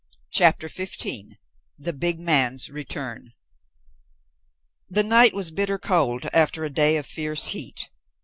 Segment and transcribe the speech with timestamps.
[0.31, 1.37] CHAPTER XV
[1.77, 3.33] THE BIG MAN'S RETURN
[4.89, 7.91] The night was bitter cold after a day of fierce heat.